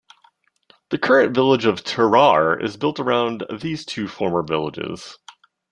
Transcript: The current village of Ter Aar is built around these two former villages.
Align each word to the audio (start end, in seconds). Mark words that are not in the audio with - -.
The 0.89 0.97
current 0.97 1.35
village 1.35 1.65
of 1.65 1.83
Ter 1.83 2.17
Aar 2.17 2.59
is 2.59 2.75
built 2.75 2.99
around 2.99 3.45
these 3.59 3.85
two 3.85 4.07
former 4.07 4.41
villages. 4.41 5.19